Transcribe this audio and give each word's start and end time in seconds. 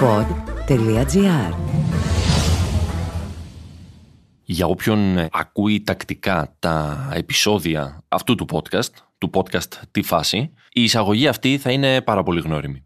pod.gr 0.00 1.54
Για 4.44 4.66
όποιον 4.66 5.28
ακούει 5.30 5.82
τακτικά 5.82 6.56
τα 6.58 7.08
επεισόδια 7.14 8.04
αυτού 8.08 8.34
του 8.34 8.46
podcast, 8.52 8.92
του 9.18 9.30
podcast 9.34 9.72
«Τι 9.90 10.02
φάση», 10.02 10.38
η 10.72 10.82
εισαγωγή 10.82 11.28
αυτή 11.28 11.58
θα 11.58 11.70
είναι 11.70 12.00
πάρα 12.00 12.22
πολύ 12.22 12.40
γνώριμη. 12.40 12.84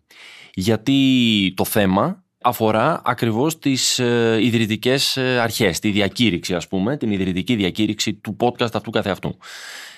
Γιατί 0.55 1.53
το 1.57 1.65
θέμα 1.65 2.25
αφορά 2.43 3.03
ακριβώς 3.05 3.59
τις 3.59 3.99
ε, 3.99 4.39
ιδρυτικές 4.41 5.17
ε, 5.17 5.41
αρχές, 5.41 5.79
τη 5.79 5.91
διακήρυξη 5.91 6.55
ας 6.55 6.69
πούμε, 6.69 6.97
την 6.97 7.11
ιδρυτική 7.11 7.55
διακήρυξη 7.55 8.15
του 8.15 8.37
podcast 8.41 8.75
αυτού 8.75 8.91
καθεαυτού. 8.91 9.37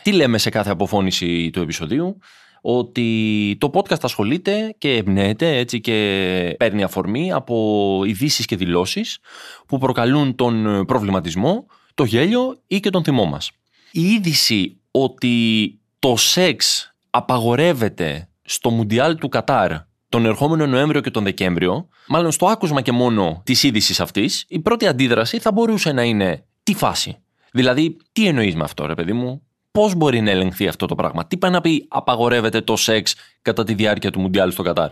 Τι 0.02 0.12
λέμε 0.12 0.38
σε 0.38 0.50
κάθε 0.50 0.70
αποφώνηση 0.70 1.50
του 1.50 1.60
επεισοδίου, 1.60 2.18
ότι 2.66 3.56
το 3.60 3.70
podcast 3.74 4.02
ασχολείται 4.02 4.74
και 4.78 4.96
εμπνέεται 4.96 5.56
έτσι 5.56 5.80
και 5.80 6.54
παίρνει 6.58 6.82
αφορμή 6.82 7.32
από 7.32 8.02
ειδήσεις 8.06 8.46
και 8.46 8.56
δηλώσεις 8.56 9.18
που 9.66 9.78
προκαλούν 9.78 10.34
τον 10.34 10.84
προβληματισμό, 10.86 11.66
το 11.94 12.04
γέλιο 12.04 12.58
ή 12.66 12.80
και 12.80 12.90
τον 12.90 13.04
θυμό 13.04 13.24
μας. 13.24 13.50
Η 13.92 14.00
είδηση 14.00 14.80
ότι 14.90 15.78
το 15.98 16.16
σεξ 16.16 16.88
απαγορεύεται 17.10 18.28
στο 18.42 18.70
Μουντιάλ 18.70 19.16
του 19.16 19.28
Κατάρ 19.28 19.72
τον 20.08 20.26
ερχόμενο 20.26 20.66
Νοέμβριο 20.66 21.00
και 21.00 21.10
τον 21.10 21.24
Δεκέμβριο, 21.24 21.88
μάλλον 22.08 22.32
στο 22.32 22.46
άκουσμα 22.46 22.80
και 22.80 22.92
μόνο 22.92 23.42
της 23.44 23.62
είδησης 23.62 24.00
αυτής, 24.00 24.44
η 24.48 24.60
πρώτη 24.60 24.86
αντίδραση 24.86 25.38
θα 25.38 25.52
μπορούσε 25.52 25.92
να 25.92 26.02
είναι 26.02 26.44
τι 26.62 26.74
φάση. 26.74 27.16
Δηλαδή, 27.52 27.96
τι 28.12 28.26
εννοείς 28.26 28.54
με 28.54 28.64
αυτό, 28.64 28.86
ρε 28.86 28.94
παιδί 28.94 29.12
μου, 29.12 29.42
πώς 29.78 29.94
μπορεί 29.94 30.20
να 30.20 30.30
ελεγχθεί 30.30 30.68
αυτό 30.68 30.86
το 30.86 30.94
πράγμα; 30.94 31.26
Τι 31.26 31.36
πάει 31.36 31.50
να 31.50 31.60
πει 31.60 31.86
απαγορεύεται 31.88 32.60
το 32.60 32.76
σεξ 32.76 33.14
κατά 33.42 33.64
τη 33.64 33.74
διάρκεια 33.74 34.10
του 34.10 34.20
Μουντιάλ 34.20 34.52
στο 34.52 34.62
Κατάρ. 34.62 34.90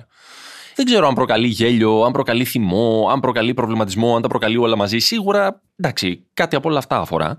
Δεν 0.75 0.85
ξέρω 0.85 1.07
αν 1.07 1.15
προκαλεί 1.15 1.47
γέλιο, 1.47 2.03
αν 2.03 2.13
προκαλεί 2.13 2.45
θυμό, 2.45 3.09
αν 3.11 3.21
προκαλεί 3.21 3.55
προβληματισμό, 3.55 4.17
αν 4.17 4.23
τα 4.23 4.29
προκαλεί 4.29 4.57
όλα 4.57 4.77
μαζί. 4.77 4.99
Σίγουρα, 4.99 5.63
εντάξει, 5.77 6.27
κάτι 6.34 6.56
από 6.56 6.69
όλα 6.69 6.79
αυτά 6.79 6.98
αφορά. 6.98 7.39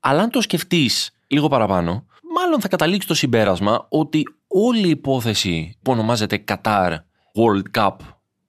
Αλλά 0.00 0.22
αν 0.22 0.30
το 0.30 0.40
σκεφτείς 0.40 1.10
λίγο 1.26 1.48
παραπάνω, 1.48 2.06
μάλλον 2.34 2.60
θα 2.60 2.68
καταλήξει 2.68 3.08
το 3.08 3.14
συμπέρασμα 3.14 3.86
ότι 3.88 4.22
όλη 4.46 4.86
η 4.86 4.90
υπόθεση 4.90 5.78
που 5.82 5.92
ονομάζεται 5.92 6.44
Qatar 6.48 6.96
World 7.34 7.80
Cup 7.80 7.96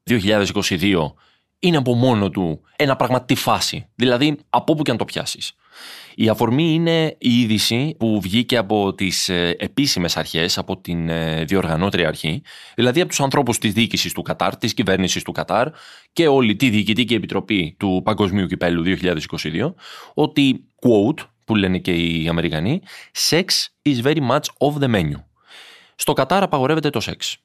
2022 0.10 1.14
είναι 1.60 1.78
από 1.78 1.94
μόνο 1.94 2.30
του 2.30 2.62
ένα 2.76 2.96
πραγματική 2.96 3.36
φάση. 3.36 3.88
Δηλαδή, 3.96 4.38
από 4.50 4.74
όπου 4.74 4.84
και 4.84 4.92
αν 4.92 4.98
το 4.98 5.06
πιάσεις. 5.06 5.56
Η 6.16 6.30
αφορμή 6.30 6.74
είναι 6.74 7.16
η 7.18 7.40
είδηση 7.42 7.96
που 8.00 8.22
βγήκε 8.22 8.58
από 8.58 8.94
τις 8.94 9.30
ε, 9.30 9.56
επίσημες 9.60 10.18
αρχές, 10.18 10.58
από 10.58 10.78
την 10.78 11.10
ε, 11.10 11.44
διοργανώτρια 11.44 12.08
αρχή, 12.08 12.42
δηλαδή 12.76 13.00
από 13.00 13.10
τους 13.10 13.20
ανθρώπους 13.20 13.58
της 13.58 13.74
διοίκησης 13.74 14.14
του 14.14 14.22
Κατάρ, 14.22 14.58
της 14.58 14.74
κυβέρνησης 14.74 15.24
του 15.24 15.32
Κατάρ 15.32 15.68
και 16.14 16.28
όλη 16.28 16.56
τη 16.56 16.70
διοικητική 16.70 17.14
επιτροπή 17.14 17.76
του 17.80 18.02
Παγκοσμίου 18.04 18.46
Κυπέλου 18.48 18.98
2022, 19.02 19.74
ότι, 20.14 20.66
quote, 20.82 21.28
που 21.46 21.56
λένε 21.56 21.78
και 21.78 21.94
οι 21.94 22.28
Αμερικανοί, 22.28 22.82
sex 23.30 23.46
is 23.90 24.04
very 24.04 24.30
much 24.30 24.46
off 24.58 24.84
the 24.84 24.96
menu. 24.96 25.24
Στο 25.96 26.14
Κατάρ 26.14 26.44
απαγορεύεται 26.44 26.90
το 26.90 27.00
σεξ. 27.00 27.38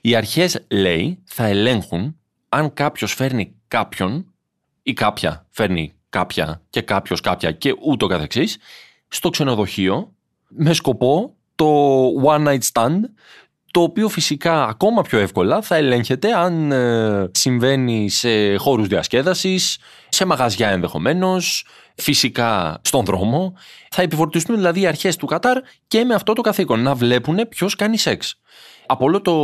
Οι 0.00 0.14
αρχές, 0.14 0.66
λέει, 0.70 1.22
θα 1.24 1.46
ελέγχουν 1.46 2.16
αν 2.48 2.72
κάποιος 2.72 3.14
φέρνει 3.14 3.54
κάποιον 3.68 4.34
ή 4.82 4.92
κάποια 4.92 5.46
φέρνει 5.50 5.95
κάποια 6.16 6.62
και 6.70 6.80
κάποιος 6.80 7.20
κάποια 7.20 7.52
και 7.52 7.74
ούτω 7.80 8.06
καθεξής 8.06 8.58
στο 9.08 9.28
ξενοδοχείο 9.28 10.12
με 10.48 10.72
σκοπό 10.72 11.34
το 11.54 11.66
one 12.24 12.46
night 12.48 12.62
stand 12.72 13.00
το 13.70 13.82
οποίο 13.82 14.08
φυσικά 14.08 14.64
ακόμα 14.64 15.02
πιο 15.02 15.18
εύκολα 15.18 15.62
θα 15.62 15.76
ελέγχεται 15.76 16.32
αν 16.32 16.72
ε, 16.72 17.30
συμβαίνει 17.32 18.10
σε 18.10 18.56
χώρους 18.56 18.86
διασκέδασης, 18.86 19.78
σε 20.08 20.24
μαγαζιά 20.24 20.68
ενδεχομένως, 20.68 21.66
φυσικά 21.94 22.80
στον 22.84 23.04
δρόμο. 23.04 23.54
Θα 23.90 24.02
επιφορτιστούν 24.02 24.56
δηλαδή 24.56 24.80
οι 24.80 24.86
αρχές 24.86 25.16
του 25.16 25.26
Κατάρ 25.26 25.58
και 25.86 26.04
με 26.04 26.14
αυτό 26.14 26.32
το 26.32 26.40
καθήκον 26.40 26.82
να 26.82 26.94
βλέπουν 26.94 27.48
ποιος 27.48 27.76
κάνει 27.76 27.98
σεξ. 27.98 28.40
Από 28.86 29.04
όλο 29.04 29.20
το 29.20 29.34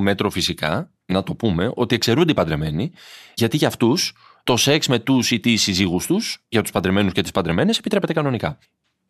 μέτρο 0.00 0.30
φυσικά, 0.30 0.90
να 1.06 1.22
το 1.22 1.34
πούμε, 1.34 1.70
ότι 1.74 1.94
εξαιρούνται 1.94 2.30
οι 2.30 2.34
παντρεμένοι, 2.34 2.92
γιατί 3.34 3.56
για 3.56 3.68
αυτούς 3.68 4.12
το 4.50 4.56
σεξ 4.56 4.88
με 4.88 4.98
τους 4.98 5.30
ή 5.30 5.40
τις 5.40 5.62
συζύγους 5.62 6.06
τους, 6.06 6.44
για 6.48 6.62
τους 6.62 6.70
παντρεμένους 6.70 7.12
και 7.12 7.22
τις 7.22 7.30
παντρεμένες, 7.30 7.78
επιτρέπεται 7.78 8.12
κανονικά. 8.12 8.58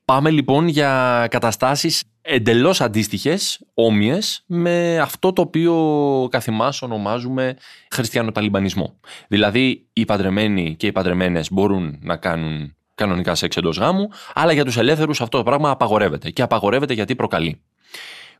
Πάμε 0.05 0.31
λοιπόν 0.31 0.69
για 0.69 1.27
καταστάσεις 1.31 2.05
εντελώς 2.23 2.81
αντίστοιχες, 2.81 3.61
όμοιες, 3.75 4.43
με 4.47 4.99
αυτό 4.99 5.33
το 5.33 5.43
οποίο 5.43 6.28
καθημάς 6.31 6.83
ονομάζουμε 6.83 7.56
χριστιανοταλιμπανισμό. 7.91 9.01
Δηλαδή, 9.28 9.87
οι 9.93 10.05
παντρεμένοι 10.05 10.75
και 10.77 10.87
οι 10.87 10.93
παντρεμένες 10.93 11.53
μπορούν 11.53 11.99
να 12.03 12.17
κάνουν 12.17 12.75
κανονικά 12.95 13.34
σεξ 13.34 13.57
εντός 13.57 13.78
γάμου, 13.78 14.09
αλλά 14.34 14.53
για 14.53 14.65
τους 14.65 14.77
ελεύθερους 14.77 15.21
αυτό 15.21 15.37
το 15.37 15.45
πράγμα 15.45 15.71
απαγορεύεται. 15.71 16.31
Και 16.31 16.43
απαγορεύεται 16.43 16.95
γιατί 16.95 17.17
προκαλεί. 17.17 17.61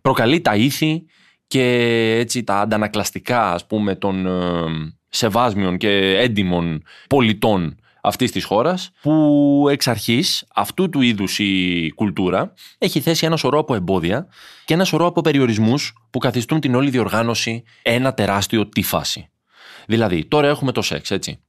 Προκαλεί 0.01 0.41
τα 0.41 0.55
ήθη 0.57 1.05
και 1.47 1.65
έτσι 2.19 2.45
τα 2.45 2.61
αντανακλαστικά, 2.61 3.53
ας 3.53 3.67
πούμε, 3.67 3.95
των 3.95 4.27
ε, 4.27 4.93
σεβάσμιων 5.11 5.77
και 5.77 6.19
έντιμων 6.19 6.83
πολιτών 7.09 7.75
αυτής 8.03 8.31
της 8.31 8.45
χώρας, 8.45 8.91
που 9.03 9.67
εξ 9.71 9.89
αρχής 9.89 10.45
αυτού 10.55 10.89
του 10.89 11.01
είδους 11.01 11.39
η 11.39 11.93
κουλτούρα 11.95 12.53
έχει 12.79 13.01
θέσει 13.01 13.27
ένα 13.27 13.37
σωρό 13.37 13.59
από 13.59 13.75
εμπόδια 13.75 14.27
και 14.65 14.75
ένα 14.75 14.85
σωρό 14.85 15.07
από 15.07 15.21
περιορισμούς 15.21 15.93
που 16.11 16.19
καθιστούν 16.19 16.61
την 16.61 16.75
όλη 16.75 16.91
διοργάνωση 16.91 17.63
ένα 17.83 18.15
τεράστιο 18.15 18.69
τι 18.69 18.83
φάση. 18.83 19.31
Δηλαδή, 19.87 20.25
τώρα 20.25 20.49
έχουμε 20.49 20.73
το 20.73 20.83
σεξ, 20.83 21.11
έτσι. 21.11 21.41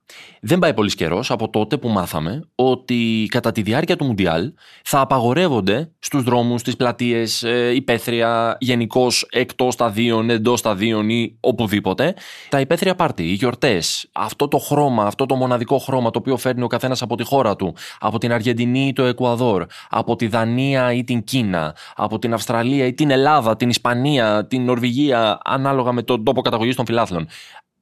Δεν 0.44 0.60
πάει 0.60 0.74
πολύς 0.74 0.96
καιρός 0.96 1.32
από 1.32 1.50
τότε 1.50 1.78
που 1.78 1.90
μάθαμε 1.90 2.42
ότι 2.56 3.26
κατά 3.30 3.52
τη 3.52 3.62
διάρκεια 3.62 3.96
του 3.96 4.06
Μουντιάλ 4.06 4.54
θα 4.84 5.00
απαγορεύονται 5.00 5.92
στους 6.00 6.24
δρόμους, 6.24 6.62
στις 6.62 6.76
πλατείες, 6.76 7.44
ε, 7.44 7.72
υπαίθρια, 7.76 8.58
γενικώς 8.60 9.28
εκτός 9.32 9.74
σταδίων, 9.74 10.30
εντός 10.30 10.60
σταδίων 10.60 11.10
ή 11.10 11.38
οπουδήποτε, 11.40 12.14
τα 12.50 12.60
υπαίθρια 12.60 12.96
πάρτι, 12.96 13.24
οι 13.24 13.34
γιορτές. 13.34 14.10
Αυτό 14.12 14.48
το 14.48 14.58
χρώμα, 14.58 15.04
αυτό 15.04 15.26
το 15.26 15.36
μοναδικό 15.36 15.78
χρώμα 15.78 16.10
το 16.10 16.20
οποίο 16.20 16.38
φέρνει 16.38 16.64
ο 16.64 16.68
καθένας 16.68 17.02
από 17.02 17.16
τη 17.16 17.24
χώρα 17.24 17.56
του, 17.56 17.76
από 18.00 18.18
την 18.18 18.32
Αργεντινή 18.32 18.88
ή 18.88 18.94
το 18.94 19.04
Εκουαδόρ, 19.04 19.66
από 19.90 20.16
τη 20.16 20.28
Δανία 20.28 20.94
ή 20.94 21.04
την 21.04 21.24
Κίνα, 21.24 21.76
από 21.96 22.20
την 22.20 22.34
Αυστραλία 22.34 22.86
ή 22.86 22.94
την 22.94 23.10
Ελλάδα, 23.10 23.56
την 23.56 23.70
Ισπανία, 23.70 24.48
την 24.48 24.64
Νορβηγία, 24.64 25.40
ανάλογα 25.44 25.92
με 25.92 26.02
τον 26.04 26.24
τόπο 26.24 26.42
καταγωγής 26.42 26.76
των 26.76 26.86
φιλάθλων. 26.86 27.28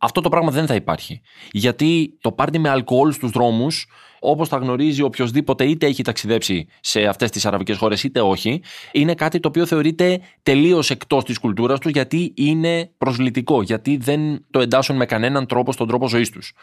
Αυτό 0.01 0.21
το 0.21 0.29
πράγμα 0.29 0.51
δεν 0.51 0.65
θα 0.67 0.75
υπάρχει. 0.75 1.21
Γιατί 1.51 2.17
το 2.21 2.31
πάρτι 2.31 2.59
με 2.59 2.69
αλκοόλ 2.69 3.11
στους 3.11 3.31
δρόμους, 3.31 3.87
όπως 4.19 4.49
τα 4.49 4.57
γνωρίζει 4.57 5.01
οποιοδήποτε 5.01 5.63
είτε 5.63 5.85
έχει 5.85 6.03
ταξιδέψει 6.03 6.67
σε 6.79 7.05
αυτές 7.05 7.29
τις 7.29 7.45
αραβικές 7.45 7.77
χώρες 7.77 8.03
είτε 8.03 8.21
όχι, 8.21 8.61
είναι 8.91 9.13
κάτι 9.13 9.39
το 9.39 9.47
οποίο 9.47 9.65
θεωρείται 9.65 10.19
τελείως 10.43 10.89
εκτός 10.89 11.23
της 11.23 11.39
κουλτούρας 11.39 11.79
τους 11.79 11.91
γιατί 11.91 12.33
είναι 12.35 12.91
προσλητικό. 12.97 13.61
Γιατί 13.61 13.97
δεν 13.97 14.45
το 14.51 14.59
εντάσσουν 14.59 14.95
με 14.95 15.05
κανέναν 15.05 15.45
τρόπο 15.45 15.71
στον 15.71 15.87
τρόπο 15.87 16.07
ζωής 16.07 16.29
τους. 16.29 16.53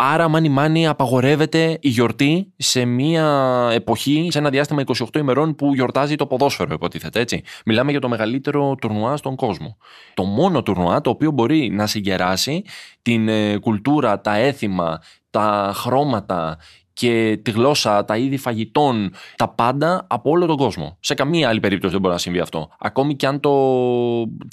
Άρα, 0.00 0.28
μάνι 0.28 0.48
μάνι, 0.48 0.86
απαγορεύεται 0.86 1.78
η 1.80 1.88
γιορτή 1.88 2.52
σε 2.56 2.84
μια 2.84 3.68
εποχή, 3.72 4.28
σε 4.30 4.38
ένα 4.38 4.50
διάστημα 4.50 4.82
28 4.86 5.16
ημερών 5.16 5.54
που 5.54 5.74
γιορτάζει 5.74 6.14
το 6.14 6.26
ποδόσφαιρο, 6.26 6.74
υποτίθεται 6.74 7.20
έτσι. 7.20 7.42
Μιλάμε 7.64 7.90
για 7.90 8.00
το 8.00 8.08
μεγαλύτερο 8.08 8.74
τουρνουά 8.80 9.16
στον 9.16 9.36
κόσμο. 9.36 9.76
Το 10.14 10.24
μόνο 10.24 10.62
τουρνουά 10.62 11.00
το 11.00 11.10
οποίο 11.10 11.30
μπορεί 11.30 11.70
να 11.70 11.86
συγκεράσει 11.86 12.62
την 13.02 13.28
ε, 13.28 13.58
κουλτούρα, 13.58 14.20
τα 14.20 14.34
έθιμα, 14.34 15.02
τα 15.30 15.72
χρώματα 15.74 16.58
και 16.98 17.38
τη 17.42 17.50
γλώσσα, 17.50 18.04
τα 18.04 18.16
είδη 18.16 18.36
φαγητών, 18.36 19.12
τα 19.36 19.48
πάντα 19.48 20.06
από 20.08 20.30
όλο 20.30 20.46
τον 20.46 20.56
κόσμο. 20.56 20.96
Σε 21.00 21.14
καμία 21.14 21.48
άλλη 21.48 21.60
περίπτωση 21.60 21.92
δεν 21.92 22.00
μπορεί 22.00 22.12
να 22.12 22.20
συμβεί 22.20 22.38
αυτό. 22.38 22.68
Ακόμη 22.78 23.16
και 23.16 23.26
αν 23.26 23.40
το 23.40 23.52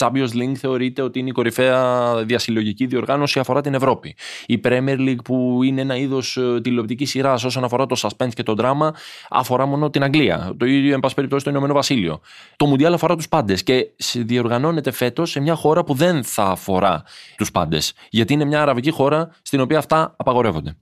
Champions 0.03 0.33
League 0.33 0.53
θεωρείται 0.55 1.01
ότι 1.01 1.19
είναι 1.19 1.29
η 1.29 1.31
κορυφαία 1.31 2.13
διασυλλογική 2.25 2.85
διοργάνωση 2.85 3.39
αφορά 3.39 3.61
την 3.61 3.73
Ευρώπη. 3.73 4.16
Η 4.45 4.59
Premier 4.63 4.97
League 4.97 5.23
που 5.23 5.59
είναι 5.64 5.81
ένα 5.81 5.96
είδος 5.96 6.37
ε, 6.37 6.61
τηλεοπτικής 6.61 7.09
σειράς 7.09 7.43
όσον 7.43 7.64
αφορά 7.64 7.85
το 7.85 7.96
suspense 7.99 8.34
και 8.34 8.43
το 8.43 8.53
drama 8.58 8.90
αφορά 9.29 9.66
μόνο 9.66 9.90
την 9.90 10.03
Αγγλία. 10.03 10.53
Το 10.58 10.66
ίδιο, 10.66 10.93
εν 10.93 10.99
πάση 10.99 11.16
περιπτώσει, 11.16 11.43
το 11.43 11.49
Ηνωμένο 11.49 11.73
Βασίλειο. 11.73 12.20
Το 12.55 12.66
Μουντιάλ 12.66 12.93
αφορά 12.93 13.16
τους 13.16 13.28
πάντες 13.28 13.64
και 13.64 13.87
διοργανώνεται 14.14 14.91
φέτος 14.91 15.29
σε 15.29 15.40
μια 15.40 15.55
χώρα 15.55 15.84
που 15.84 15.93
δεν 15.93 16.23
θα 16.23 16.43
αφορά 16.43 17.03
τους 17.37 17.52
πάντες. 17.52 17.93
Γιατί 18.09 18.34
είναι 18.34 18.46
μια 18.46 18.61
αραβική 18.61 18.91
χώρα 18.91 19.29
στην 19.41 19.59
οποία 19.59 19.78
αυτά 19.78 20.14
απαγορεύονται. 20.17 20.75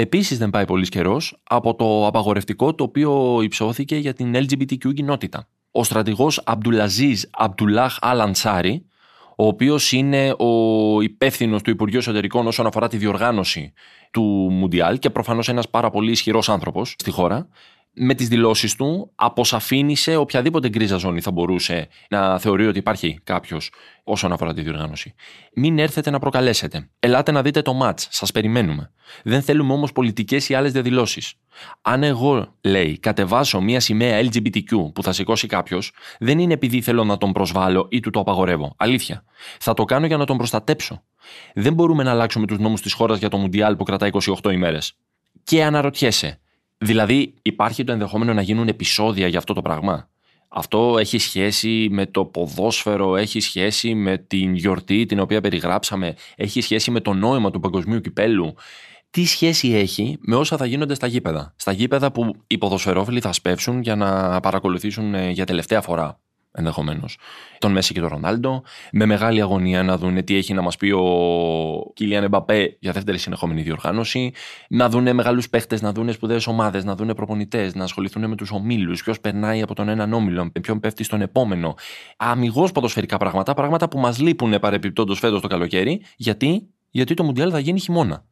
Επίσης, 0.00 0.38
δεν 0.38 0.50
πάει 0.50 0.64
πολύς 0.64 0.88
καιρός 0.88 1.40
από 1.42 1.74
το 1.74 2.06
απαγορευτικό 2.06 2.74
το 2.74 2.84
οποίο 2.84 3.40
υψώθηκε 3.42 3.96
για 3.96 4.12
την 4.12 4.34
LGBTQ 4.34 4.94
κοινότητα. 4.94 5.48
Ο 5.70 5.84
στρατηγός 5.84 6.42
Αμπτουλαζίζ 6.44 7.22
Αμπτουλάχ 7.30 7.98
Αλανσάρη, 8.00 8.86
ο 9.36 9.46
οποίος 9.46 9.92
είναι 9.92 10.34
ο 10.38 11.00
υπεύθυνος 11.00 11.62
του 11.62 11.70
Υπουργείου 11.70 11.98
Εσωτερικών 11.98 12.46
όσον 12.46 12.66
αφορά 12.66 12.88
τη 12.88 12.96
διοργάνωση 12.96 13.72
του 14.10 14.22
Μουντιάλ 14.50 14.98
και 14.98 15.10
προφανώς 15.10 15.48
ένας 15.48 15.68
πάρα 15.68 15.90
πολύ 15.90 16.10
ισχυρός 16.10 16.48
άνθρωπος 16.48 16.94
στη 16.98 17.10
χώρα, 17.10 17.48
με 17.98 18.14
τις 18.14 18.28
δηλώσεις 18.28 18.74
του 18.74 19.12
αποσαφήνισε 19.14 20.16
οποιαδήποτε 20.16 20.68
γκρίζα 20.68 20.96
ζώνη 20.96 21.20
θα 21.20 21.30
μπορούσε 21.30 21.88
να 22.08 22.38
θεωρεί 22.38 22.66
ότι 22.66 22.78
υπάρχει 22.78 23.20
κάποιος 23.24 23.70
όσον 24.04 24.32
αφορά 24.32 24.54
τη 24.54 24.62
διοργάνωση. 24.62 25.14
Μην 25.54 25.78
έρθετε 25.78 26.10
να 26.10 26.18
προκαλέσετε. 26.18 26.88
Ελάτε 26.98 27.32
να 27.32 27.42
δείτε 27.42 27.62
το 27.62 27.72
ματ. 27.72 28.00
Σας 28.10 28.32
περιμένουμε. 28.32 28.92
Δεν 29.24 29.42
θέλουμε 29.42 29.72
όμως 29.72 29.92
πολιτικές 29.92 30.48
ή 30.48 30.54
άλλες 30.54 30.72
διαδηλώσεις. 30.72 31.34
Αν 31.82 32.02
εγώ, 32.02 32.54
λέει, 32.60 32.98
κατεβάσω 32.98 33.60
μία 33.60 33.80
σημαία 33.80 34.20
LGBTQ 34.20 34.92
που 34.94 35.02
θα 35.02 35.12
σηκώσει 35.12 35.46
κάποιος, 35.46 35.92
δεν 36.18 36.38
είναι 36.38 36.52
επειδή 36.52 36.80
θέλω 36.80 37.04
να 37.04 37.18
τον 37.18 37.32
προσβάλλω 37.32 37.86
ή 37.90 38.00
του 38.00 38.10
το 38.10 38.20
απαγορεύω. 38.20 38.74
Αλήθεια. 38.76 39.24
Θα 39.58 39.74
το 39.74 39.84
κάνω 39.84 40.06
για 40.06 40.16
να 40.16 40.24
τον 40.24 40.36
προστατέψω. 40.36 41.02
Δεν 41.54 41.74
μπορούμε 41.74 42.02
να 42.02 42.10
αλλάξουμε 42.10 42.46
τους 42.46 42.58
νόμους 42.58 42.80
της 42.80 42.92
χώρας 42.92 43.18
για 43.18 43.28
το 43.28 43.36
Μουντιάλ 43.36 43.76
που 43.76 43.84
κρατάει 43.84 44.10
28 44.42 44.52
ημέρες. 44.52 44.96
Και 45.44 45.64
αναρωτιέσαι, 45.64 46.40
Δηλαδή, 46.78 47.34
υπάρχει 47.42 47.84
το 47.84 47.92
ενδεχόμενο 47.92 48.34
να 48.34 48.42
γίνουν 48.42 48.68
επεισόδια 48.68 49.26
για 49.26 49.38
αυτό 49.38 49.52
το 49.52 49.62
πράγμα. 49.62 50.08
Αυτό 50.48 50.96
έχει 50.98 51.18
σχέση 51.18 51.88
με 51.90 52.06
το 52.06 52.24
ποδόσφαιρο, 52.24 53.16
έχει 53.16 53.40
σχέση 53.40 53.94
με 53.94 54.18
την 54.18 54.54
γιορτή 54.54 55.06
την 55.06 55.20
οποία 55.20 55.40
περιγράψαμε, 55.40 56.14
έχει 56.36 56.60
σχέση 56.60 56.90
με 56.90 57.00
το 57.00 57.12
νόημα 57.12 57.50
του 57.50 57.60
παγκοσμίου 57.60 58.00
κυπέλου. 58.00 58.54
Τι 59.10 59.24
σχέση 59.24 59.68
έχει 59.68 60.18
με 60.20 60.36
όσα 60.36 60.56
θα 60.56 60.66
γίνονται 60.66 60.94
στα 60.94 61.06
γήπεδα; 61.06 61.54
Στα 61.56 61.72
γήπεδα 61.72 62.12
που 62.12 62.34
οι 62.46 62.58
ποδοσφαιρόφιλοι 62.58 63.20
θα 63.20 63.32
σπεύσουν 63.32 63.80
για 63.80 63.96
να 63.96 64.40
παρακολουθήσουν 64.40 65.14
ε, 65.14 65.30
για 65.30 65.46
τελευταία 65.46 65.80
φορά 65.80 66.20
ενδεχομένως. 66.52 67.18
Τον 67.58 67.72
Μέση 67.72 67.92
και 67.92 68.00
τον 68.00 68.08
Ρονάλντο, 68.08 68.62
με 68.92 69.06
μεγάλη 69.06 69.40
αγωνία 69.40 69.82
να 69.82 69.98
δουν 69.98 70.24
τι 70.24 70.36
έχει 70.36 70.54
να 70.54 70.62
μας 70.62 70.76
πει 70.76 70.90
ο 70.90 71.92
Κίλιαν 71.94 72.24
Εμπαπέ 72.24 72.76
για 72.80 72.92
δεύτερη 72.92 73.18
συνεχόμενη 73.18 73.62
διοργάνωση, 73.62 74.32
να 74.68 74.88
δουν 74.88 75.14
μεγάλους 75.14 75.48
παίχτες, 75.48 75.82
να 75.82 75.92
δουν 75.92 76.12
σπουδαίες 76.12 76.46
ομάδες, 76.46 76.84
να 76.84 76.94
δουν 76.94 77.14
προπονητές, 77.14 77.74
να 77.74 77.84
ασχοληθούν 77.84 78.28
με 78.28 78.36
τους 78.36 78.50
ομίλους, 78.50 79.02
ποιος 79.02 79.20
περνάει 79.20 79.62
από 79.62 79.74
τον 79.74 79.88
έναν 79.88 80.12
όμιλο, 80.12 80.50
ποιον 80.60 80.80
πέφτει 80.80 81.04
στον 81.04 81.20
επόμενο. 81.20 81.74
Αμυγός 82.16 82.72
ποδοσφαιρικά 82.72 83.16
πράγματα, 83.16 83.54
πράγματα 83.54 83.88
που 83.88 83.98
μας 83.98 84.18
λείπουν 84.18 84.58
παρεπιπτόντως 84.60 85.18
φέτος 85.18 85.40
το 85.40 85.48
καλοκαίρι, 85.48 86.02
γιατί, 86.16 86.68
γιατί 86.90 87.14
το 87.14 87.24
Μουντιάλ 87.24 87.50
θα 87.52 87.58
γίνει 87.58 87.80
χειμώνα. 87.80 88.24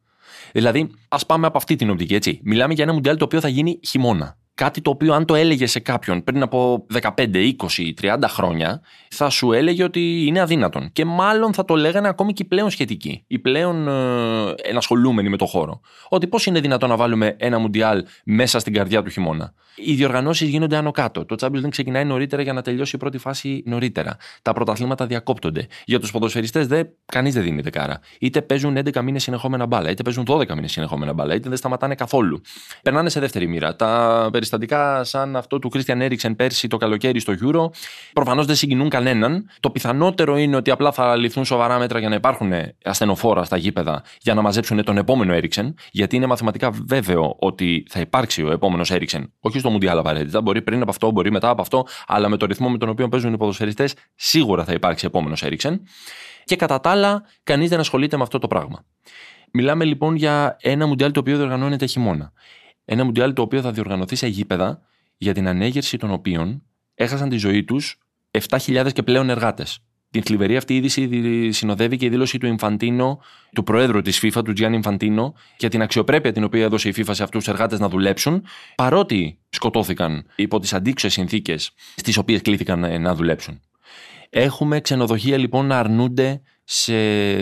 Δηλαδή, 0.51 0.89
ας 1.07 1.25
πάμε 1.25 1.47
από 1.47 1.57
αυτή 1.57 1.75
την 1.75 1.89
οπτική, 1.89 2.15
έτσι. 2.15 2.39
Μιλάμε 2.43 2.73
για 2.73 2.83
ένα 2.83 2.93
Μουντιάλ 2.93 3.17
το 3.17 3.25
οποίο 3.25 3.39
θα 3.39 3.47
γίνει 3.47 3.79
χειμώνα. 3.83 4.37
Κάτι 4.57 4.81
το 4.81 4.89
οποίο 4.89 5.13
αν 5.13 5.25
το 5.25 5.35
έλεγε 5.35 5.65
σε 5.67 5.79
κάποιον 5.79 6.23
πριν 6.23 6.41
από 6.41 6.85
15, 7.01 7.09
20, 7.15 7.53
30 8.01 8.17
χρόνια 8.27 8.81
θα 9.09 9.29
σου 9.29 9.51
έλεγε 9.51 9.83
ότι 9.83 10.25
είναι 10.25 10.39
αδύνατον. 10.39 10.91
Και 10.91 11.05
μάλλον 11.05 11.53
θα 11.53 11.65
το 11.65 11.75
λέγανε 11.75 12.07
ακόμη 12.07 12.33
και 12.33 12.43
οι 12.43 12.47
πλέον 12.47 12.69
σχετικοί, 12.69 13.23
οι 13.27 13.39
πλέον 13.39 13.87
ε, 13.87 14.53
ενασχολούμενοι 14.61 15.29
με 15.29 15.37
το 15.37 15.45
χώρο. 15.45 15.81
Ότι 16.09 16.27
πώς 16.27 16.45
είναι 16.45 16.59
δυνατόν 16.59 16.89
να 16.89 16.95
βάλουμε 16.95 17.35
ένα 17.39 17.59
Μουντιάλ 17.59 18.05
μέσα 18.23 18.59
στην 18.59 18.73
καρδιά 18.73 19.03
του 19.03 19.09
χειμώνα. 19.09 19.53
Οι 19.75 19.93
διοργανώσεις 19.93 20.49
γίνονται 20.49 20.75
άνω 20.75 20.91
κάτω. 20.91 21.25
Το 21.25 21.35
Champions 21.39 21.65
League 21.65 21.69
ξεκινάει 21.69 22.05
νωρίτερα 22.05 22.41
για 22.41 22.53
να 22.53 22.61
τελειώσει 22.61 22.95
η 22.95 22.99
πρώτη 22.99 23.17
φάση 23.17 23.63
νωρίτερα. 23.65 24.17
Τα 24.41 24.53
πρωταθλήματα 24.53 25.05
διακόπτονται. 25.05 25.67
Για 25.85 25.99
τους 25.99 26.11
ποδοσφαιριστές 26.11 26.67
δε, 26.67 26.83
κανείς 27.05 27.33
δεν 27.33 27.43
δίνεται 27.43 27.69
κάρα. 27.69 27.99
Είτε 28.19 28.41
παίζουν 28.41 28.77
11 28.77 29.01
μήνες 29.01 29.23
συνεχόμενα 29.23 29.65
μπάλα, 29.65 29.89
είτε 29.89 30.03
παίζουν 30.03 30.25
12 30.27 30.53
μήνες 30.53 30.71
συνεχόμενα 30.71 31.13
μπάλα, 31.13 31.35
είτε 31.35 31.49
δεν 31.49 31.57
σταματάνε 31.57 31.95
καθόλου. 31.95 32.41
Περνάνε 32.81 33.09
σε 33.09 33.19
δεύτερη 33.19 33.47
μοίρα. 33.47 33.75
Τα 33.75 34.29
περιστατικά 34.49 35.03
σαν 35.03 35.35
αυτό 35.35 35.59
του 35.59 35.71
Christian 35.73 36.09
Eriksen 36.09 36.35
πέρσι 36.35 36.67
το 36.67 36.77
καλοκαίρι 36.77 37.19
στο 37.19 37.33
Euro 37.41 37.77
προφανώς 38.13 38.45
δεν 38.45 38.55
συγκινούν 38.55 38.89
κανέναν. 38.89 39.49
Το 39.59 39.69
πιθανότερο 39.69 40.37
είναι 40.37 40.55
ότι 40.55 40.71
απλά 40.71 40.91
θα 40.91 41.15
ληφθούν 41.15 41.45
σοβαρά 41.45 41.77
μέτρα 41.77 41.99
για 41.99 42.09
να 42.09 42.15
υπάρχουν 42.15 42.51
ασθενοφόρα 42.83 43.43
στα 43.43 43.57
γήπεδα 43.57 44.03
για 44.21 44.33
να 44.33 44.41
μαζέψουν 44.41 44.83
τον 44.83 44.97
επόμενο 44.97 45.37
Eriksen, 45.37 45.73
γιατί 45.91 46.15
είναι 46.15 46.25
μαθηματικά 46.25 46.71
βέβαιο 46.87 47.35
ότι 47.39 47.85
θα 47.89 47.99
υπάρξει 47.99 48.43
ο 48.43 48.51
επόμενος 48.51 48.91
Eriksen. 48.93 49.23
Όχι 49.39 49.59
στο 49.59 49.69
Μουντιάλ 49.69 49.97
απαραίτητα, 49.97 50.41
μπορεί 50.41 50.61
πριν 50.61 50.81
από 50.81 50.89
αυτό, 50.89 51.11
μπορεί 51.11 51.31
μετά 51.31 51.49
από 51.49 51.61
αυτό, 51.61 51.85
αλλά 52.07 52.29
με 52.29 52.37
το 52.37 52.45
ρυθμό 52.45 52.69
με 52.69 52.77
τον 52.77 52.89
οποίο 52.89 53.07
παίζουν 53.07 53.33
οι 53.33 53.37
ποδοσφαιριστές, 53.37 53.93
σίγουρα 54.15 54.63
θα 54.63 54.73
υπάρξει 54.73 55.05
επόμενος 55.05 55.43
Eriksen. 55.45 55.79
Και 56.43 56.55
κατά 56.55 56.79
τα 56.79 56.89
άλλα, 56.89 57.23
κανείς 57.43 57.69
δεν 57.69 57.79
ασχολείται 57.79 58.17
με 58.17 58.23
αυτό 58.23 58.39
το 58.39 58.47
πράγμα. 58.47 58.85
Μιλάμε 59.51 59.85
λοιπόν 59.85 60.15
για 60.15 60.57
ένα 60.61 60.87
Μουντιάλ 60.87 61.11
το 61.11 61.19
οποίο 61.19 61.37
διοργανώνεται 61.37 61.85
χειμώνα. 61.85 62.31
Ένα 62.89 63.03
Μουντιάλ 63.03 63.33
το 63.33 63.41
οποίο 63.41 63.61
θα 63.61 63.71
διοργανωθεί 63.71 64.15
σε 64.15 64.27
γήπεδα 64.27 64.81
για 65.17 65.33
την 65.33 65.47
ανέγερση 65.47 65.97
των 65.97 66.11
οποίων 66.11 66.63
έχασαν 66.95 67.29
τη 67.29 67.37
ζωή 67.37 67.63
τους 67.63 67.99
7.000 68.49 68.91
και 68.93 69.03
πλέον 69.03 69.29
εργάτες. 69.29 69.79
Την 70.11 70.23
θλιβερή 70.23 70.57
αυτή 70.57 70.75
είδηση 70.75 71.51
συνοδεύει 71.51 71.97
και 71.97 72.05
η 72.05 72.09
δήλωση 72.09 72.37
του 72.37 72.45
Ινφαντίνο, 72.45 73.19
του 73.53 73.63
Προέδρου 73.63 74.01
της 74.01 74.19
FIFA, 74.23 74.43
του 74.45 74.53
Τζιάννη 74.53 74.75
Ινφαντίνο, 74.75 75.33
για 75.57 75.69
την 75.69 75.81
αξιοπρέπεια 75.81 76.31
την 76.31 76.43
οποία 76.43 76.63
έδωσε 76.63 76.89
η 76.89 76.93
FIFA 76.97 77.09
σε 77.11 77.23
αυτούς 77.23 77.43
τους 77.43 77.53
εργάτες 77.53 77.79
να 77.79 77.89
δουλέψουν, 77.89 78.43
παρότι 78.75 79.39
σκοτώθηκαν 79.49 80.25
υπό 80.35 80.59
τις 80.59 80.73
αντίξωες 80.73 81.13
συνθήκες 81.13 81.71
στις 81.95 82.17
οποίες 82.17 82.41
κλήθηκαν 82.41 82.83
ε, 82.83 82.97
να 82.97 83.15
δουλέψουν. 83.15 83.61
Έχουμε 84.29 84.79
ξενοδοχεία 84.79 85.37
λοιπόν 85.37 85.65
να 85.65 85.79
αρνούνται 85.79 86.41
σε 86.63 86.93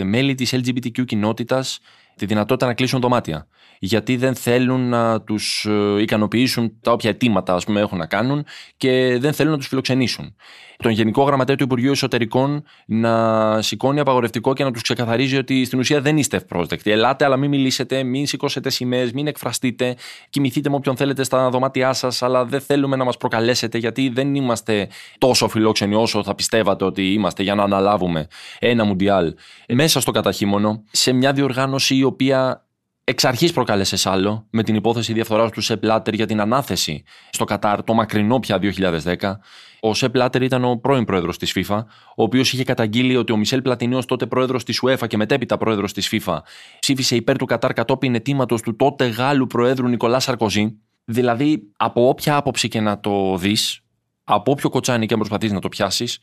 μέλη 0.04 0.34
της 0.34 0.54
LGBTQ 0.54 1.04
κοινότητας 1.04 1.80
τη 2.16 2.26
δυνατότητα 2.26 2.66
να 2.66 2.74
κλείσουν 2.74 3.00
δωμάτια. 3.00 3.46
Γιατί 3.78 4.16
δεν 4.16 4.34
θέλουν 4.34 4.88
να 4.88 5.20
τους 5.20 5.66
ε, 5.68 6.00
ικανοποιήσουν 6.00 6.72
τα 6.80 6.92
όποια 6.92 7.10
αιτήματα 7.10 7.54
ας 7.54 7.64
πούμε, 7.64 7.80
έχουν 7.80 7.98
να 7.98 8.06
κάνουν 8.06 8.44
και 8.76 9.16
δεν 9.20 9.32
θέλουν 9.32 9.52
να 9.52 9.58
τους 9.58 9.66
φιλοξενήσουν. 9.66 10.34
Τον 10.78 10.90
Γενικό 10.90 11.22
Γραμματέα 11.22 11.56
του 11.56 11.64
Υπουργείου 11.64 11.90
Εσωτερικών 11.90 12.64
να 12.86 13.62
σηκώνει 13.62 14.00
απαγορευτικό 14.00 14.52
και 14.52 14.64
να 14.64 14.70
τους 14.70 14.82
ξεκαθαρίζει 14.82 15.36
ότι 15.36 15.64
στην 15.64 15.78
ουσία 15.78 16.00
δεν 16.00 16.16
είστε 16.16 16.36
ευπρόσδεκτοι. 16.36 16.90
Ελάτε, 16.90 17.24
αλλά 17.24 17.36
μην 17.36 17.50
μιλήσετε, 17.50 18.02
μην 18.02 18.26
σηκώσετε 18.26 18.70
σημαίες, 18.70 19.12
μην 19.12 19.26
εκφραστείτε, 19.26 19.96
κοιμηθείτε 20.30 20.68
με 20.68 20.74
όποιον 20.76 20.96
θέλετε 20.96 21.24
στα 21.24 21.48
δωμάτια 21.50 21.92
σας, 21.92 22.22
αλλά 22.22 22.44
δεν 22.44 22.60
θέλουμε 22.60 22.96
να 22.96 23.04
μας 23.04 23.16
προκαλέσετε 23.16 23.78
γιατί 23.78 24.08
δεν 24.08 24.34
είμαστε 24.34 24.88
τόσο 25.18 25.48
φιλόξενοι 25.48 25.94
όσο 25.94 26.22
θα 26.22 26.34
πιστεύατε 26.34 26.84
ότι 26.84 27.12
είμαστε 27.12 27.42
για 27.42 27.54
να 27.54 27.62
αναλάβουμε 27.62 28.26
ένα 28.58 28.84
Μουντιάλ 28.84 29.34
μέσα 29.68 30.00
στο 30.00 30.10
καταχύμωνο 30.10 30.84
σε 30.90 31.12
μια 31.12 31.32
διοργάνωση 31.32 31.94
οποία 32.06 32.66
εξ 33.04 33.24
αρχής 33.24 33.52
προκάλεσε 33.52 34.10
άλλο 34.10 34.46
με 34.50 34.62
την 34.62 34.74
υπόθεση 34.74 35.12
διαφθοράς 35.12 35.50
του 35.50 35.60
Σεπ 35.60 35.84
Λάτερ 35.84 36.14
για 36.14 36.26
την 36.26 36.40
ανάθεση 36.40 37.02
στο 37.30 37.44
Κατάρ 37.44 37.82
το 37.82 37.94
μακρινό 37.94 38.40
πια 38.40 38.58
2010. 38.62 39.32
Ο 39.80 39.94
Σεπ 39.94 40.14
Μπλάτερ 40.14 40.42
ήταν 40.42 40.64
ο 40.64 40.76
πρώην 40.76 41.04
πρόεδρος 41.04 41.38
της 41.38 41.52
FIFA, 41.56 41.84
ο 42.16 42.22
οποίος 42.22 42.52
είχε 42.52 42.64
καταγγείλει 42.64 43.16
ότι 43.16 43.32
ο 43.32 43.36
Μισέλ 43.36 43.62
Πλατινί, 43.62 43.99
ο 43.99 44.04
τότε 44.04 44.26
πρόεδρος 44.26 44.64
της 44.64 44.82
UEFA 44.86 45.06
και 45.06 45.16
μετέπειτα 45.16 45.56
πρόεδρος 45.56 45.92
της 45.92 46.08
FIFA, 46.12 46.38
ψήφισε 46.78 47.16
υπέρ 47.16 47.36
του 47.36 47.44
Κατάρ 47.44 47.72
κατόπιν 47.72 48.14
αιτήματος 48.14 48.56
του 48.56 48.76
τότε 48.76 49.06
Γάλλου 49.06 49.46
προέδρου 49.46 49.88
Νικολά 49.88 50.20
Σαρκοζή. 50.20 50.78
Δηλαδή, 51.04 51.62
από 51.76 52.08
όποια 52.08 52.36
άποψη 52.36 52.68
και 52.68 52.80
να 52.80 53.00
το 53.00 53.36
δεις, 53.36 53.80
από 54.24 54.50
όποιο 54.50 54.68
κοτσάνι 54.70 55.06
και 55.06 55.12
αν 55.12 55.18
προσπαθείς 55.18 55.52
να 55.52 55.60
το 55.60 55.68
πιάσεις, 55.68 56.18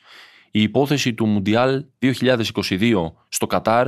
η 0.52 0.62
υπόθεση 0.62 1.14
του 1.14 1.26
Μουντιάλ 1.26 1.86
2022 2.00 3.14
στο 3.28 3.48
Κατάρ 3.48 3.88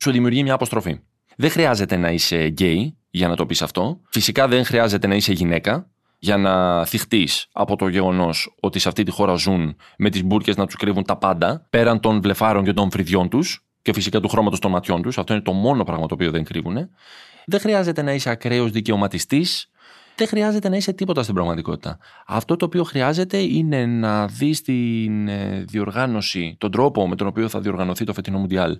σου 0.00 0.10
δημιουργεί 0.10 0.42
μια 0.42 0.54
αποστροφή. 0.54 1.00
Δεν 1.36 1.50
χρειάζεται 1.50 1.96
να 1.96 2.10
είσαι 2.10 2.46
γκέι 2.46 2.96
για 3.10 3.28
να 3.28 3.36
το 3.36 3.46
πεις 3.46 3.62
αυτό. 3.62 4.00
Φυσικά 4.10 4.48
δεν 4.48 4.64
χρειάζεται 4.64 5.06
να 5.06 5.14
είσαι 5.14 5.32
γυναίκα 5.32 5.90
για 6.18 6.36
να 6.36 6.84
θυχτείς 6.84 7.46
από 7.52 7.76
το 7.76 7.88
γεγονός 7.88 8.54
ότι 8.60 8.78
σε 8.78 8.88
αυτή 8.88 9.02
τη 9.02 9.10
χώρα 9.10 9.34
ζουν 9.34 9.76
με 9.98 10.10
τις 10.10 10.24
μπουρκες 10.24 10.56
να 10.56 10.66
τους 10.66 10.76
κρύβουν 10.76 11.04
τα 11.04 11.16
πάντα, 11.16 11.66
πέραν 11.70 12.00
των 12.00 12.20
βλεφάρων 12.20 12.64
και 12.64 12.72
των 12.72 12.90
φρυδιών 12.90 13.28
τους 13.28 13.64
και 13.82 13.92
φυσικά 13.92 14.20
του 14.20 14.28
χρώματος 14.28 14.58
των 14.58 14.70
ματιών 14.70 15.02
τους. 15.02 15.18
Αυτό 15.18 15.32
είναι 15.32 15.42
το 15.42 15.52
μόνο 15.52 15.84
πράγμα 15.84 16.06
το 16.06 16.14
οποίο 16.14 16.30
δεν 16.30 16.44
κρύβουν. 16.44 16.88
Δεν 17.46 17.60
χρειάζεται 17.60 18.02
να 18.02 18.12
είσαι 18.12 18.30
ακραίος 18.30 18.70
δικαιωματιστής. 18.70 19.70
Δεν 20.16 20.26
χρειάζεται 20.26 20.68
να 20.68 20.76
είσαι 20.76 20.92
τίποτα 20.92 21.22
στην 21.22 21.34
πραγματικότητα. 21.34 21.98
Αυτό 22.26 22.56
το 22.56 22.64
οποίο 22.64 22.84
χρειάζεται 22.84 23.38
είναι 23.38 23.86
να 23.86 24.26
δεις 24.26 24.62
την 24.62 25.28
ε, 25.28 25.64
διοργάνωση, 25.68 26.56
τον 26.58 26.70
τρόπο 26.70 27.08
με 27.08 27.16
τον 27.16 27.26
οποίο 27.26 27.48
θα 27.48 27.60
διοργανωθεί 27.60 28.04
το 28.04 28.12
φετινό 28.12 28.38
Μουντιάλ 28.38 28.78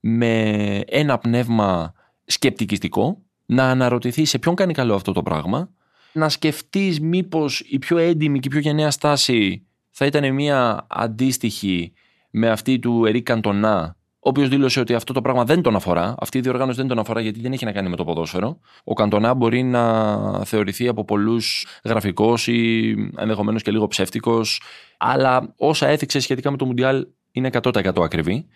με 0.00 0.40
ένα 0.86 1.18
πνεύμα 1.18 1.92
σκεπτικιστικό, 2.24 3.22
να 3.46 3.70
αναρωτηθεί 3.70 4.24
σε 4.24 4.38
ποιον 4.38 4.54
κάνει 4.54 4.72
καλό 4.72 4.94
αυτό 4.94 5.12
το 5.12 5.22
πράγμα, 5.22 5.70
να 6.12 6.28
σκεφτείς 6.28 7.00
μήπως 7.00 7.60
η 7.60 7.78
πιο 7.78 7.98
έντιμη 7.98 8.38
και 8.38 8.48
η 8.48 8.50
πιο 8.50 8.60
γενναία 8.60 8.90
στάση 8.90 9.66
θα 9.90 10.06
ήταν 10.06 10.34
μια 10.34 10.86
αντίστοιχη 10.88 11.92
με 12.30 12.50
αυτή 12.50 12.78
του 12.78 13.04
Ερή 13.06 13.22
Καντονά, 13.22 13.96
ο 14.26 14.28
οποίος 14.28 14.48
δήλωσε 14.48 14.80
ότι 14.80 14.94
αυτό 14.94 15.12
το 15.12 15.20
πράγμα 15.20 15.44
δεν 15.44 15.62
τον 15.62 15.76
αφορά. 15.76 16.14
Αυτή 16.18 16.38
η 16.38 16.40
διοργάνωση 16.40 16.78
δεν 16.78 16.88
τον 16.88 16.98
αφορά 16.98 17.20
γιατί 17.20 17.40
δεν 17.40 17.52
έχει 17.52 17.64
να 17.64 17.72
κάνει 17.72 17.88
με 17.88 17.96
το 17.96 18.04
ποδόσφαιρο. 18.04 18.60
Ο 18.84 18.92
Καντονά 18.92 19.34
μπορεί 19.34 19.62
να 19.62 20.44
θεωρηθεί 20.44 20.88
από 20.88 21.04
πολλούς 21.04 21.66
γραφικός 21.84 22.46
ή 22.46 22.94
ενδεχομένως 23.16 23.62
και 23.62 23.70
λίγο 23.70 23.86
ψεύτικος, 23.86 24.62
αλλά 24.96 25.54
όσα 25.56 25.86
έθιξε 25.86 26.20
σχετικά 26.20 26.50
με 26.50 26.56
το 26.56 26.66
Μουντιάλ 26.66 27.06
είναι 27.32 27.50
100% 27.52 28.02
ακριβή. 28.04 28.46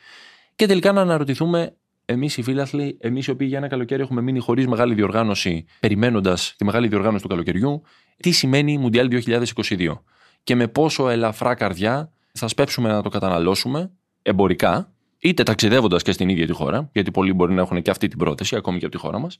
Και 0.60 0.66
τελικά 0.66 0.92
να 0.92 1.00
αναρωτηθούμε 1.00 1.76
εμείς 2.04 2.36
οι 2.36 2.42
φίλαθλοι, 2.42 2.96
εμείς 3.00 3.26
οι 3.26 3.30
οποίοι 3.30 3.46
για 3.50 3.58
ένα 3.58 3.68
καλοκαίρι 3.68 4.02
έχουμε 4.02 4.20
μείνει 4.20 4.38
χωρίς 4.38 4.66
μεγάλη 4.66 4.94
διοργάνωση, 4.94 5.64
περιμένοντας 5.80 6.54
τη 6.58 6.64
μεγάλη 6.64 6.88
διοργάνωση 6.88 7.22
του 7.22 7.28
καλοκαιριού, 7.28 7.82
τι 8.16 8.30
σημαίνει 8.30 8.78
Μουντιάλ 8.78 9.08
2022 9.10 10.02
και 10.44 10.54
με 10.54 10.68
πόσο 10.68 11.08
ελαφρά 11.08 11.54
καρδιά 11.54 12.12
θα 12.32 12.48
σπέψουμε 12.48 12.88
να 12.88 13.02
το 13.02 13.08
καταναλώσουμε 13.08 13.90
εμπορικά, 14.22 14.92
είτε 15.18 15.42
ταξιδεύοντας 15.42 16.02
και 16.02 16.12
στην 16.12 16.28
ίδια 16.28 16.46
τη 16.46 16.52
χώρα, 16.52 16.90
γιατί 16.92 17.10
πολλοί 17.10 17.32
μπορεί 17.32 17.52
να 17.52 17.60
έχουν 17.60 17.82
και 17.82 17.90
αυτή 17.90 18.08
την 18.08 18.18
πρόθεση, 18.18 18.56
ακόμη 18.56 18.78
και 18.78 18.84
από 18.84 18.94
τη 18.94 19.00
χώρα 19.00 19.18
μας, 19.18 19.38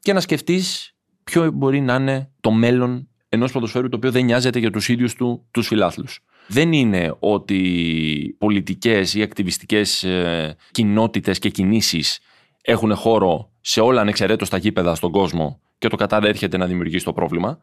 και 0.00 0.12
να 0.12 0.20
σκεφτείς 0.20 0.94
ποιο 1.24 1.50
μπορεί 1.50 1.80
να 1.80 1.94
είναι 1.94 2.30
το 2.40 2.50
μέλλον 2.50 3.08
ενός 3.28 3.52
ποδοσφαίρου 3.52 3.88
το 3.88 3.96
οποίο 3.96 4.10
δεν 4.10 4.24
νοιάζεται 4.24 4.58
για 4.58 4.70
τους 4.70 4.88
ίδιους 4.88 5.14
του 5.14 5.46
τους 5.50 5.66
φιλάθλους. 5.66 6.20
Δεν 6.46 6.72
είναι 6.72 7.16
ότι 7.18 8.36
πολιτικές 8.38 9.14
ή 9.14 9.22
ακτιβιστικές 9.22 10.02
ε, 10.02 10.56
κοινότητες 10.70 11.38
και 11.38 11.48
κινήσεις 11.48 12.18
έχουν 12.62 12.94
χώρο 12.94 13.50
σε 13.60 13.80
όλα 13.80 14.00
ανεξαιρέτως 14.00 14.48
τα 14.48 14.56
γήπεδα 14.56 14.94
στον 14.94 15.10
κόσμο 15.10 15.60
και 15.78 15.88
το 15.88 15.96
Κατάρ 15.96 16.24
έρχεται 16.24 16.56
να 16.56 16.66
δημιουργήσει 16.66 17.04
το 17.04 17.12
πρόβλημα. 17.12 17.58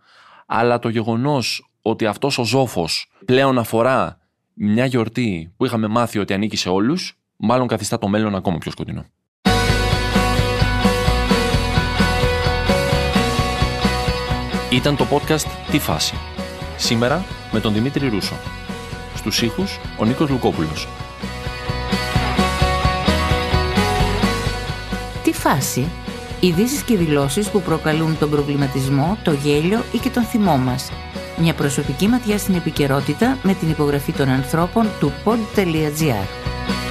Αλλά 0.46 0.80
το 0.80 0.90
γεγονός 0.90 1.70
ότι 1.82 2.06
αυτός 2.06 2.38
ο 2.38 2.44
ζόφος 2.44 3.12
πλέον 3.26 3.58
αφορά 3.58 4.18
μια 4.54 4.86
γιορτή 4.86 5.54
που 5.58 5.66
είχαμε 5.66 5.88
μάθει 5.88 6.20
ότι 6.20 6.34
ανήκει 6.34 6.56
σε 6.56 6.70
όλους, 6.70 7.18
μάλλον 7.36 7.68
καθιστά 7.68 7.98
το 7.98 8.08
μέλλον 8.08 8.36
ακόμα 8.36 8.58
πιο 8.58 8.72
σκοτεινό. 8.72 9.06
Ήταν 14.72 14.96
το 14.96 15.06
podcast 15.12 15.46
«Τι 15.72 15.80
φάση» 15.80 16.16
Σήμερα 16.82 17.26
με 17.52 17.60
τον 17.60 17.74
Δημήτρη 17.74 18.08
Ρούσο. 18.08 18.61
Στους 19.22 19.42
ήχους 19.42 19.80
ο 19.98 20.06
Νίκος 20.06 20.30
Λουκόπουλος. 20.30 20.88
Τι 25.24 25.34
φάση. 25.34 25.88
Ειδήσεις 26.40 26.82
και 26.82 26.98
δηλώσεις 26.98 27.50
που 27.50 27.62
προκαλούν 27.62 28.18
τον 28.20 28.30
προβληματισμό, 28.30 29.18
το 29.24 29.32
γέλιο 29.32 29.84
ή 29.92 29.98
και 29.98 30.10
τον 30.10 30.24
θυμό 30.24 30.58
μας. 30.58 30.92
Μια 31.38 31.54
προσωπική 31.54 32.08
ματιά 32.08 32.38
στην 32.38 32.56
επικαιρότητα 32.56 33.38
με 33.44 33.54
την 33.54 33.70
υπογραφή 33.70 34.12
των 34.12 34.30
ανθρώπων 34.30 34.88
του 35.00 35.12
pod.gr. 35.24 35.38
pod.gr. 35.56 36.91